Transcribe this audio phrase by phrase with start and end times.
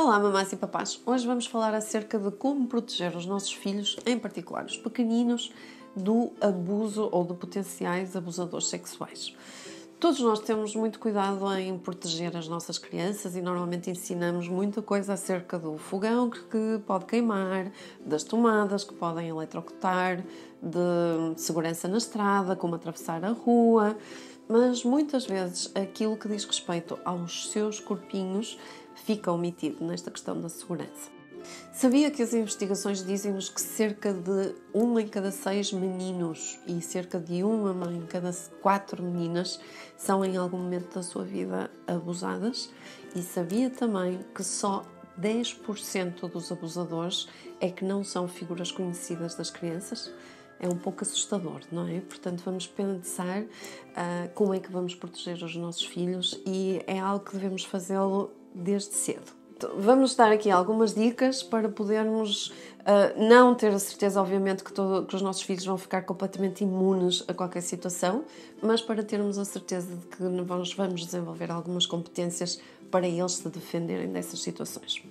[0.00, 1.00] Olá, mamás e papás!
[1.04, 5.52] Hoje vamos falar acerca de como proteger os nossos filhos, em particular os pequeninos,
[5.96, 9.34] do abuso ou de potenciais abusadores sexuais.
[9.98, 15.14] Todos nós temos muito cuidado em proteger as nossas crianças e normalmente ensinamos muita coisa
[15.14, 20.24] acerca do fogão que pode queimar, das tomadas que podem eletrocutar,
[20.62, 23.96] de segurança na estrada, como atravessar a rua,
[24.48, 28.58] mas muitas vezes aquilo que diz respeito aos seus corpinhos
[28.94, 31.18] fica omitido nesta questão da segurança.
[31.72, 37.18] Sabia que as investigações dizem-nos que cerca de um em cada seis meninos e cerca
[37.18, 39.60] de uma em cada quatro meninas
[39.96, 42.70] são em algum momento da sua vida abusadas?
[43.14, 44.84] E sabia também que só
[45.20, 47.28] 10% dos abusadores
[47.60, 50.12] é que não são figuras conhecidas das crianças?
[50.60, 52.00] É um pouco assustador, não é?
[52.00, 53.46] Portanto, vamos pensar uh,
[54.34, 58.94] como é que vamos proteger os nossos filhos e é algo que devemos fazê-lo desde
[58.94, 59.38] cedo.
[59.76, 65.04] Vamos dar aqui algumas dicas para podermos uh, não ter a certeza, obviamente, que, todo,
[65.04, 68.24] que, os nossos filhos vão ficar completamente imunes a qualquer situação,
[68.62, 73.48] mas para termos a certeza de que nós vamos desenvolver algumas competências para eles se
[73.48, 75.02] defenderem dessas situações.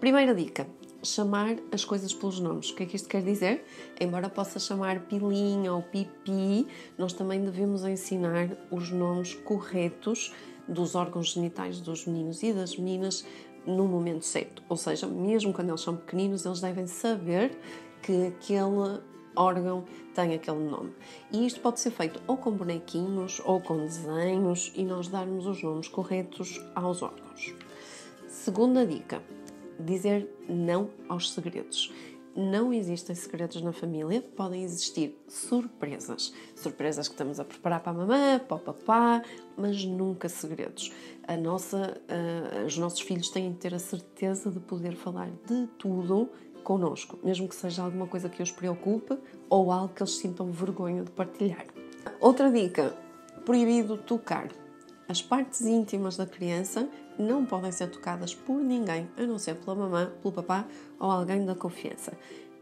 [0.00, 0.66] Primeira dica:
[1.02, 2.70] chamar as coisas pelos nomes.
[2.70, 3.64] O que é que isto quer dizer?
[4.00, 10.32] Embora possa chamar pilinha ou pipi, nós também devemos ensinar os nomes corretos
[10.66, 13.24] dos órgãos genitais dos meninos e das meninas
[13.66, 14.62] no momento certo.
[14.68, 17.58] Ou seja, mesmo quando eles são pequeninos, eles devem saber
[18.02, 19.00] que aquele
[19.36, 20.92] órgão tem aquele nome.
[21.32, 25.62] E isto pode ser feito ou com bonequinhos ou com desenhos e nós darmos os
[25.62, 27.54] nomes corretos aos órgãos.
[28.26, 29.22] Segunda dica:
[29.78, 31.92] dizer não aos segredos
[32.38, 36.32] não existem segredos na família, podem existir surpresas.
[36.54, 39.22] Surpresas que estamos a preparar para a mamã, para o papá,
[39.56, 40.92] mas nunca segredos.
[41.26, 45.66] A nossa, uh, os nossos filhos têm de ter a certeza de poder falar de
[45.78, 46.28] tudo
[46.62, 49.18] connosco, mesmo que seja alguma coisa que os preocupe
[49.50, 51.66] ou algo que eles sintam vergonha de partilhar.
[52.20, 52.96] Outra dica:
[53.44, 54.48] proibido tocar.
[55.08, 56.86] As partes íntimas da criança
[57.18, 60.66] não podem ser tocadas por ninguém, a não ser pela mamã, pelo papá
[61.00, 62.12] ou alguém da confiança.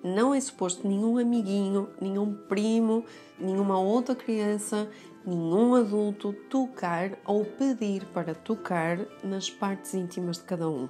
[0.05, 3.05] Não é suposto nenhum amiguinho, nenhum primo,
[3.37, 4.89] nenhuma outra criança,
[5.27, 10.89] nenhum adulto tocar ou pedir para tocar nas partes íntimas de cada um.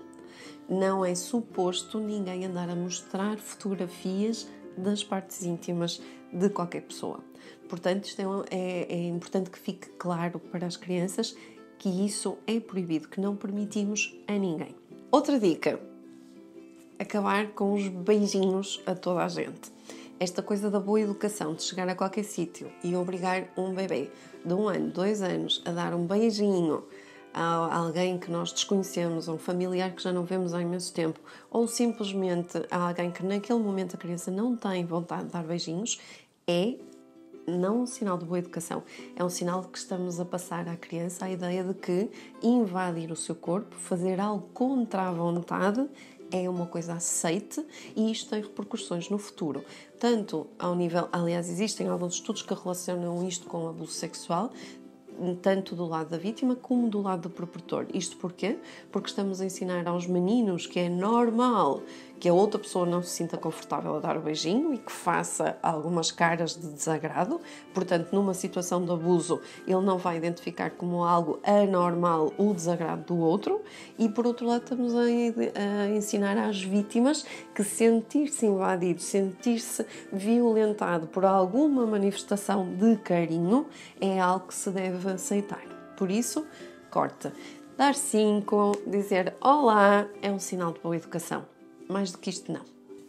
[0.68, 6.00] Não é suposto ninguém andar a mostrar fotografias das partes íntimas
[6.32, 7.20] de qualquer pessoa.
[7.68, 11.36] Portanto, isto é, é, é importante que fique claro para as crianças
[11.78, 14.74] que isso é proibido, que não permitimos a ninguém.
[15.10, 15.80] Outra dica:
[16.98, 19.74] acabar com os beijinhos a toda a gente.
[20.18, 24.10] Esta coisa da boa educação, de chegar a qualquer sítio e obrigar um bebê
[24.42, 26.84] de um ano, dois anos, a dar um beijinho
[27.36, 31.20] a alguém que nós desconhecemos, um familiar que já não vemos há imenso tempo,
[31.50, 36.00] ou simplesmente a alguém que naquele momento a criança não tem vontade de dar beijinhos,
[36.46, 36.76] é
[37.46, 38.82] não um sinal de boa educação,
[39.14, 42.10] é um sinal que estamos a passar à criança a ideia de que
[42.42, 45.86] invadir o seu corpo, fazer algo contra a vontade,
[46.30, 47.64] é uma coisa aceite
[47.94, 49.62] e isto tem repercussões no futuro.
[50.00, 54.50] Tanto ao nível, aliás, existem alguns estudos que relacionam isto com o abuso sexual,
[55.42, 57.86] tanto do lado da vítima como do lado do proprietor.
[57.92, 58.58] Isto porquê?
[58.90, 61.82] Porque estamos a ensinar aos meninos que é normal
[62.18, 65.56] que a outra pessoa não se sinta confortável a dar o beijinho e que faça
[65.62, 67.40] algumas caras de desagrado.
[67.74, 73.18] Portanto, numa situação de abuso, ele não vai identificar como algo anormal o desagrado do
[73.18, 73.60] outro.
[73.98, 81.06] E por outro lado, estamos a, a ensinar às vítimas que sentir-se invadido, sentir-se violentado
[81.06, 83.66] por alguma manifestação de carinho
[84.00, 85.62] é algo que se deve aceitar.
[85.96, 86.46] Por isso,
[86.90, 87.32] corta.
[87.76, 91.55] Dar cinco, dizer olá é um sinal de boa educação
[91.88, 92.62] mais do que isto não.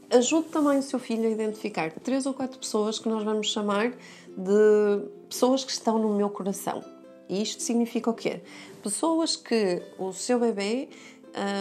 [0.10, 3.90] Ajude também o seu filho a identificar três ou quatro pessoas que nós vamos chamar
[3.90, 6.84] de pessoas que estão no meu coração.
[7.28, 8.42] E isto significa o quê?
[8.82, 10.88] Pessoas que o seu bebê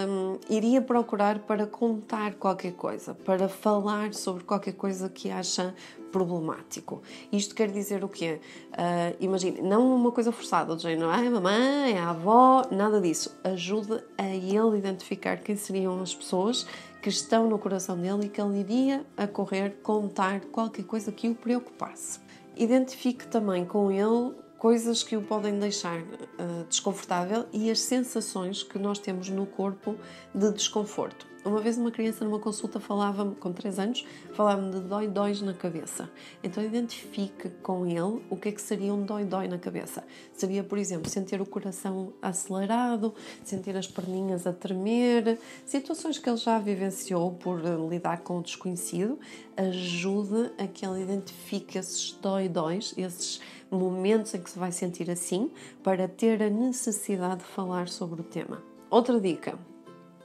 [0.09, 5.75] um, iria procurar para contar qualquer coisa, para falar sobre qualquer coisa que acha
[6.11, 7.03] problemático.
[7.31, 8.41] Isto quer dizer o quê?
[8.73, 13.37] Uh, imagine, não uma coisa forçada, do género, ah, a mamãe, a avó, nada disso.
[13.45, 16.67] Ajude a ele identificar quem seriam as pessoas
[17.07, 21.29] que estão no coração dele e que ele iria a correr contar qualquer coisa que
[21.29, 22.19] o preocupasse.
[22.57, 28.77] Identifique também com ele coisas que o podem deixar uh, desconfortável e as sensações que
[28.77, 29.95] nós temos no corpo
[30.35, 31.29] de desconforto.
[31.47, 34.05] Uma vez uma criança numa consulta falava-me, com 3 anos,
[34.35, 36.11] falava-me de dói-dóis na cabeça.
[36.43, 40.03] Então identifique com ele o que é que seria um dói-dói na cabeça.
[40.33, 43.15] Seria, por exemplo, sentir o coração acelerado,
[43.45, 49.17] sentir as perninhas a tremer, situações que ele já vivenciou por lidar com o desconhecido,
[49.57, 53.41] ajude a que ele identifique esses dói-dóis, esses
[53.71, 58.25] momentos em que se vai sentir assim, para ter a necessidade de falar sobre o
[58.25, 58.61] tema.
[58.91, 59.57] Outra dica: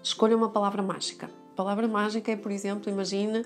[0.04, 1.30] escolha uma palavra mágica.
[1.56, 3.46] Palavra mágica é, por exemplo, imagine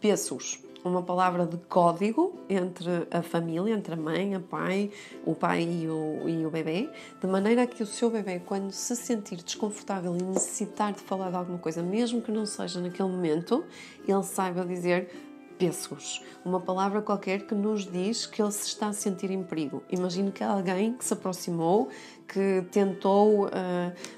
[0.00, 4.90] pesos uma palavra de código entre a família, entre a mãe, a pai,
[5.24, 6.88] o pai e o, e o bebê,
[7.20, 11.36] de maneira que o seu bebê, quando se sentir desconfortável e necessitar de falar de
[11.36, 13.64] alguma coisa, mesmo que não seja naquele momento,
[14.06, 15.25] ele saiba dizer
[15.58, 19.82] pêssegos, uma palavra qualquer que nos diz que ele se está a sentir em perigo.
[19.90, 21.88] Imagino que alguém que se aproximou,
[22.26, 23.50] que tentou uh,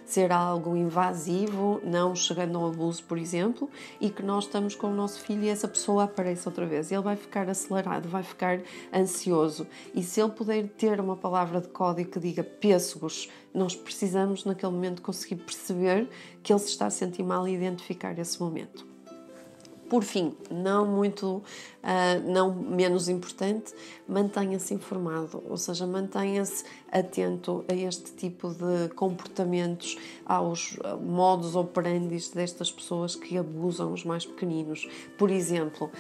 [0.05, 3.71] ser algo invasivo, não chegando ao abuso, por exemplo,
[4.01, 6.91] e que nós estamos com o nosso filho e essa pessoa aparece outra vez.
[6.91, 8.61] Ele vai ficar acelerado, vai ficar
[8.95, 9.67] ansioso.
[9.95, 14.73] E se ele puder ter uma palavra de código que diga pêssegos, nós precisamos naquele
[14.73, 16.09] momento conseguir perceber
[16.43, 18.98] que ele se está a sentir mal e identificar esse momento.
[19.89, 21.43] Por fim, não muito, uh,
[22.31, 23.73] não menos importante,
[24.07, 29.97] mantenha-se informado, ou seja, mantenha-se atento a este tipo de comportamentos,
[30.27, 34.89] aos modos operandi destas pessoas que abusam os mais pequeninos.
[35.17, 35.91] Por exemplo,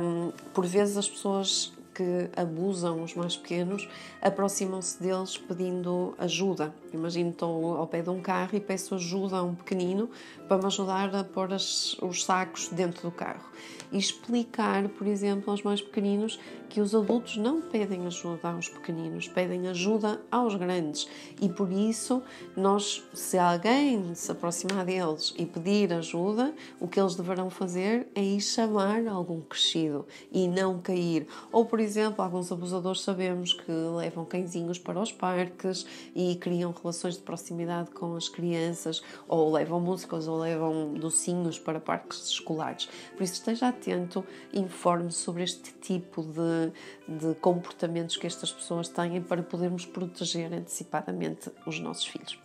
[0.00, 3.88] um, por vezes as pessoas que abusam os mais pequenos
[4.20, 6.74] aproximam-se deles pedindo ajuda.
[6.92, 10.10] Imagino estou ao pé de um carro e peço ajuda a um pequenino
[10.48, 13.44] para me ajudar a pôr as, os sacos dentro do carro.
[13.90, 16.38] E explicar, por exemplo, aos mais pequeninos
[16.72, 21.06] que os adultos não pedem ajuda aos pequeninos, pedem ajuda aos grandes.
[21.38, 22.22] E por isso,
[22.56, 28.22] nós, se alguém se aproximar deles e pedir ajuda, o que eles deverão fazer é
[28.22, 31.26] ir chamar algum crescido e não cair.
[31.52, 35.84] Ou, por exemplo, alguns abusadores sabemos que levam cãezinhos para os parques
[36.14, 41.78] e criam relações de proximidade com as crianças, ou levam músicas, ou levam docinhos para
[41.78, 42.88] parques escolares.
[43.16, 46.72] Por isso, esteja atento, informe sobre este tipo de,
[47.08, 52.38] de comportamentos que estas pessoas têm para podermos proteger antecipadamente os nossos filhos.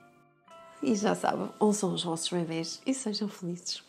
[0.82, 3.87] E já sabem, ouçam os vossos bebês e sejam felizes.